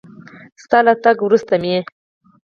[0.63, 1.77] ستا له تګ وروسته مې